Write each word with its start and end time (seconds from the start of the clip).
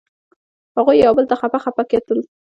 هغوی 0.77 0.97
یو 1.05 1.13
بل 1.17 1.25
ته 1.29 1.35
خپه 1.41 1.59
خپه 1.65 1.83
کتل. 1.91 2.19